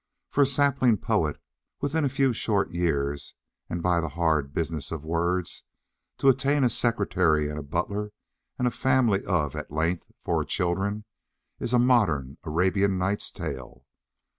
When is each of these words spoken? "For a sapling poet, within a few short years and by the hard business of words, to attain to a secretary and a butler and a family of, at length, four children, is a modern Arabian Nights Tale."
"For 0.29 0.41
a 0.41 0.45
sapling 0.47 0.97
poet, 0.97 1.39
within 1.79 2.03
a 2.03 2.09
few 2.09 2.33
short 2.33 2.71
years 2.71 3.35
and 3.69 3.83
by 3.83 4.01
the 4.01 4.09
hard 4.09 4.51
business 4.51 4.91
of 4.91 5.03
words, 5.05 5.63
to 6.17 6.27
attain 6.27 6.61
to 6.61 6.65
a 6.65 6.69
secretary 6.71 7.47
and 7.47 7.59
a 7.59 7.61
butler 7.61 8.11
and 8.57 8.67
a 8.67 8.71
family 8.71 9.23
of, 9.25 9.55
at 9.55 9.69
length, 9.69 10.07
four 10.23 10.43
children, 10.43 11.05
is 11.59 11.71
a 11.71 11.77
modern 11.77 12.39
Arabian 12.43 12.97
Nights 12.97 13.31
Tale." 13.31 13.85